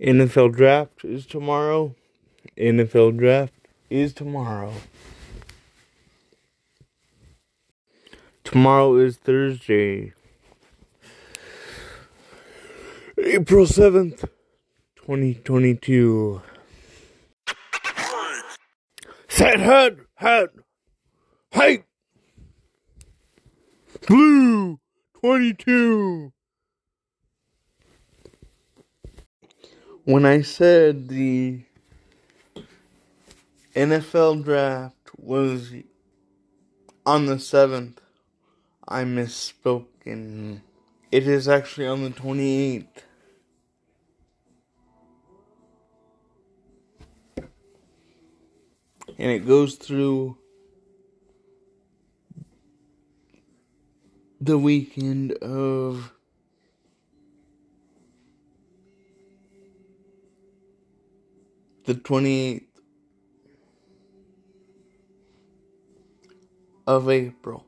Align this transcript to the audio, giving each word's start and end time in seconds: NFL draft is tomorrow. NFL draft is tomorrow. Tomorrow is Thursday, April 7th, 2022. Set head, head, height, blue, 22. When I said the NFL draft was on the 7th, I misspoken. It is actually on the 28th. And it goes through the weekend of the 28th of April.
NFL 0.00 0.54
draft 0.54 1.04
is 1.04 1.26
tomorrow. 1.26 1.94
NFL 2.56 3.18
draft 3.18 3.52
is 3.90 4.12
tomorrow. 4.12 4.72
Tomorrow 8.44 8.96
is 8.96 9.16
Thursday, 9.16 10.14
April 13.18 13.66
7th, 13.66 14.20
2022. 14.96 16.42
Set 19.28 19.60
head, 19.60 19.98
head, 20.14 20.48
height, 21.52 21.84
blue, 24.06 24.78
22. 25.20 26.32
When 30.08 30.24
I 30.24 30.40
said 30.40 31.08
the 31.08 31.60
NFL 33.76 34.42
draft 34.42 35.10
was 35.18 35.74
on 37.04 37.26
the 37.26 37.34
7th, 37.34 37.98
I 38.88 39.02
misspoken. 39.04 40.62
It 41.12 41.28
is 41.28 41.46
actually 41.46 41.88
on 41.88 42.04
the 42.04 42.08
28th. 42.08 42.86
And 49.18 49.30
it 49.30 49.46
goes 49.46 49.74
through 49.74 50.38
the 54.40 54.56
weekend 54.56 55.32
of 55.32 56.14
the 61.88 61.94
28th 61.94 62.66
of 66.86 67.08
April. 67.08 67.67